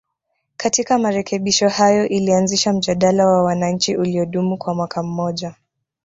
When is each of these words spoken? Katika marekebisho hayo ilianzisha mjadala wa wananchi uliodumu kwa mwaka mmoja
Katika 0.57 0.99
marekebisho 0.99 1.69
hayo 1.69 2.07
ilianzisha 2.07 2.73
mjadala 2.73 3.27
wa 3.27 3.43
wananchi 3.43 3.97
uliodumu 3.97 4.57
kwa 4.57 4.73
mwaka 4.75 5.03
mmoja 5.03 5.55